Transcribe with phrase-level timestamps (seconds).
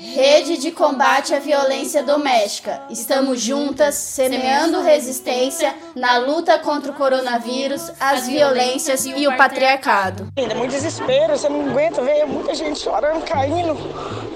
[0.00, 2.80] Rede de combate à violência doméstica.
[2.88, 10.28] Estamos juntas, semeando resistência na luta contra o coronavírus, as violências e o patriarcado.
[10.36, 13.76] É muito desespero, você não aguenta ver muita gente chorando, caindo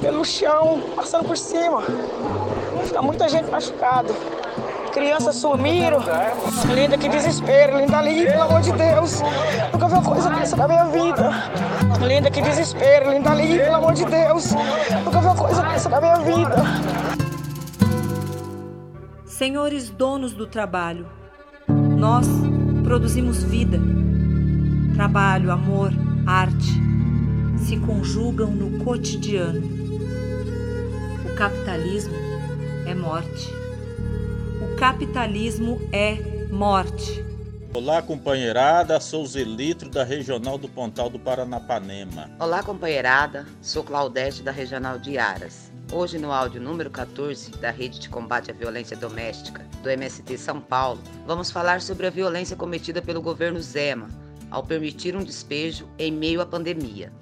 [0.00, 1.80] pelo chão, passando por cima.
[2.84, 4.12] Fica muita gente machucada.
[4.92, 6.00] Crianças sumiram.
[6.74, 7.78] Linda, que desespero.
[7.78, 9.22] Linda ali, pelo amor de Deus.
[9.72, 11.30] Nunca vi uma coisa dessa na minha vida.
[12.06, 13.10] Linda, que desespero.
[13.10, 14.52] Linda ali, pelo amor de Deus.
[15.02, 16.56] Nunca vi uma coisa dessa na minha vida.
[19.24, 21.06] Senhores donos do trabalho,
[21.96, 22.28] nós
[22.84, 23.80] produzimos vida.
[24.94, 25.90] Trabalho, amor,
[26.26, 26.82] arte
[27.56, 29.62] se conjugam no cotidiano.
[31.24, 32.14] O capitalismo
[32.86, 33.61] é morte
[34.78, 36.14] capitalismo é
[36.50, 37.24] morte.
[37.74, 42.30] Olá, companheirada, sou Zelitro da Regional do Pontal do Paranapanema.
[42.38, 45.72] Olá, companheirada, sou Claudete da Regional de Aras.
[45.92, 50.60] Hoje, no áudio número 14 da Rede de Combate à Violência Doméstica do MST São
[50.60, 54.08] Paulo, vamos falar sobre a violência cometida pelo governo Zema
[54.50, 57.12] ao permitir um despejo em meio à pandemia.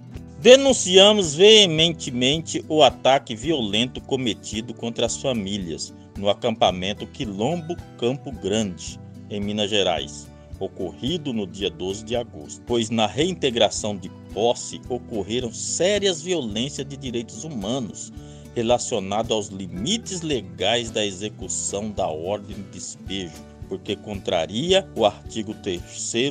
[0.41, 9.41] Denunciamos veementemente o ataque violento cometido contra as famílias no acampamento Quilombo Campo Grande, em
[9.41, 16.21] Minas Gerais, ocorrido no dia 12 de agosto, pois na reintegração de posse ocorreram sérias
[16.21, 18.13] violências de direitos humanos
[18.55, 25.81] relacionado aos limites legais da execução da ordem de despejo, porque contraria o artigo 3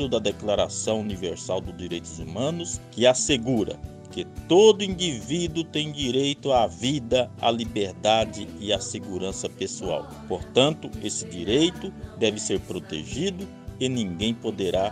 [0.09, 3.79] da Declaração Universal dos Direitos Humanos, que assegura
[4.11, 10.07] que todo indivíduo tem direito à vida, à liberdade e à segurança pessoal.
[10.27, 13.47] Portanto, esse direito deve ser protegido
[13.79, 14.89] e ninguém poderá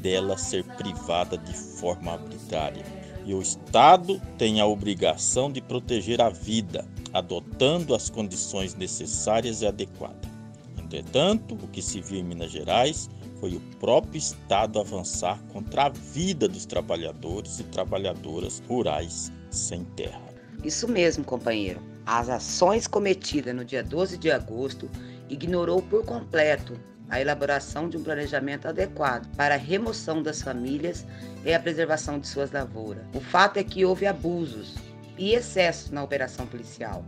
[0.00, 2.84] dela ser privada de forma arbitrária.
[3.24, 9.66] E o Estado tem a obrigação de proteger a vida, adotando as condições necessárias e
[9.66, 10.30] adequadas.
[10.78, 15.88] Entretanto, o que se viu em Minas Gerais foi o próprio Estado avançar contra a
[15.88, 20.22] vida dos trabalhadores e trabalhadoras rurais sem terra.
[20.64, 21.80] Isso mesmo, companheiro.
[22.04, 24.88] As ações cometidas no dia 12 de agosto
[25.28, 31.06] ignorou por completo a elaboração de um planejamento adequado para a remoção das famílias
[31.44, 33.04] e a preservação de suas lavouras.
[33.14, 34.74] O fato é que houve abusos
[35.16, 37.04] e excessos na operação policial,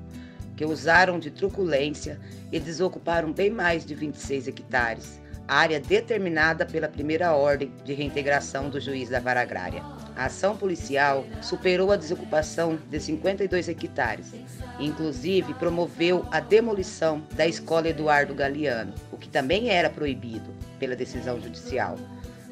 [0.56, 2.20] que usaram de truculência
[2.52, 8.78] e desocuparam bem mais de 26 hectares, área determinada pela primeira ordem de reintegração do
[8.78, 9.82] juiz da vara agrária.
[10.14, 14.34] A ação policial superou a desocupação de 52 hectares,
[14.78, 21.40] inclusive promoveu a demolição da escola Eduardo Galeano, o que também era proibido pela decisão
[21.40, 21.96] judicial,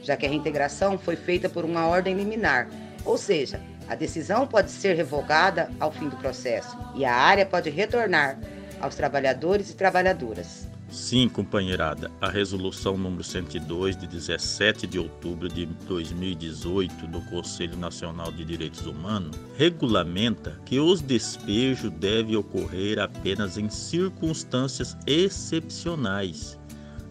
[0.03, 2.69] já que a reintegração foi feita por uma ordem liminar,
[3.05, 7.71] ou seja, a decisão pode ser revogada ao fim do processo e a área pode
[7.71, 8.39] retornar
[8.81, 10.66] aos trabalhadores e trabalhadoras.
[10.89, 18.31] Sim, companheirada, a resolução número 102 de 17 de outubro de 2018 do Conselho Nacional
[18.31, 26.57] de Direitos Humanos regulamenta que os despejos devem ocorrer apenas em circunstâncias excepcionais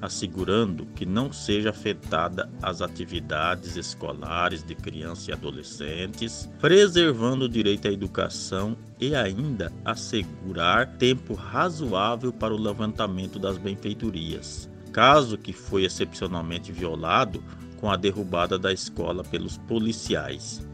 [0.06, 7.88] assegurando que não seja afetada as atividades escolares de crianças e adolescentes, preservando o direito
[7.88, 14.70] à educação e ainda assegurar tempo razoável para o levantamento das benfeitorias.
[14.92, 17.44] Caso que foi excepcionalmente violado
[17.78, 20.66] com a derrubada da escola pelos policiais.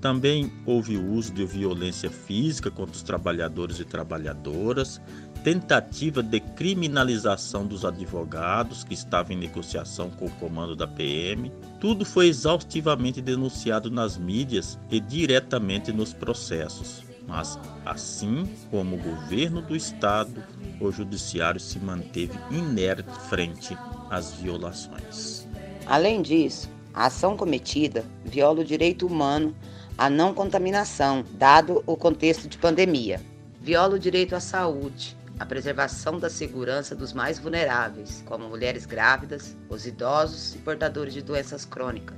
[0.00, 5.00] Também houve uso de violência física contra os trabalhadores e trabalhadoras,
[5.44, 11.52] tentativa de criminalização dos advogados que estavam em negociação com o comando da PM.
[11.78, 17.02] Tudo foi exaustivamente denunciado nas mídias e diretamente nos processos.
[17.26, 20.42] Mas, assim como o governo do Estado,
[20.80, 23.76] o Judiciário se manteve inerte frente
[24.10, 25.46] às violações.
[25.86, 29.54] Além disso, a ação cometida viola o direito humano
[30.00, 33.20] à não contaminação, dado o contexto de pandemia.
[33.60, 39.54] Viola o direito à saúde, a preservação da segurança dos mais vulneráveis, como mulheres grávidas,
[39.68, 42.16] os idosos e portadores de doenças crônicas,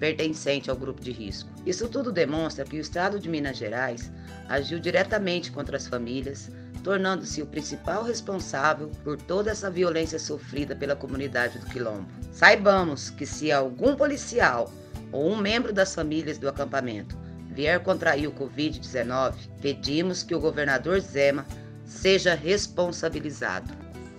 [0.00, 1.48] pertencente ao grupo de risco.
[1.64, 4.10] Isso tudo demonstra que o Estado de Minas Gerais
[4.48, 6.50] agiu diretamente contra as famílias,
[6.82, 12.08] tornando-se o principal responsável por toda essa violência sofrida pela comunidade do Quilombo.
[12.32, 14.68] Saibamos que se algum policial
[15.12, 17.16] ou um membro das famílias do acampamento
[17.54, 21.46] vier contrair o Covid-19, pedimos que o governador Zema
[21.84, 23.72] seja responsabilizado.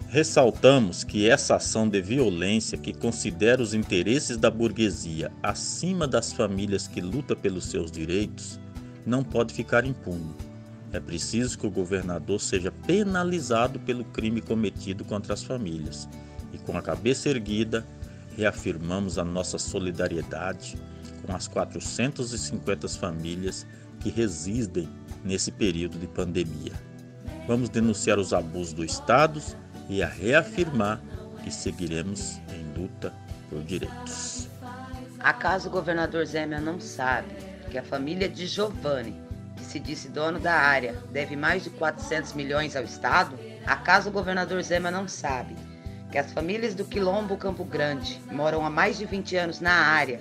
[0.07, 6.87] Ressaltamos que essa ação de violência que considera os interesses da burguesia acima das famílias
[6.87, 8.59] que lutam pelos seus direitos
[9.05, 10.35] não pode ficar impune.
[10.91, 16.07] É preciso que o governador seja penalizado pelo crime cometido contra as famílias.
[16.53, 17.83] E com a cabeça erguida,
[18.37, 20.77] reafirmamos a nossa solidariedade
[21.25, 23.65] com as 450 famílias
[23.99, 24.89] que residem
[25.23, 26.73] nesse período de pandemia.
[27.47, 29.41] Vamos denunciar os abusos do Estado
[29.89, 31.01] e a reafirmar
[31.43, 33.13] que seguiremos em luta
[33.49, 34.47] por direitos.
[35.19, 37.27] Acaso o governador Zémia não sabe
[37.69, 39.23] que a família de Giovanni
[39.63, 43.39] que se disse dono da área, deve mais de 400 milhões ao Estado?
[43.65, 45.55] Acaso o governador Zema não sabe
[46.13, 50.19] que as famílias do Quilombo Campo Grande moram há mais de 20 anos na área,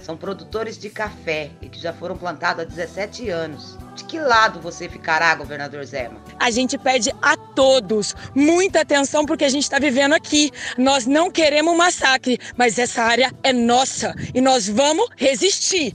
[0.00, 3.76] são produtores de café e que já foram plantados há 17 anos?
[3.94, 6.22] De que lado você ficará, governador Zema?
[6.40, 10.50] A gente pede a todos muita atenção porque a gente está vivendo aqui.
[10.78, 15.94] Nós não queremos massacre, mas essa área é nossa e nós vamos resistir.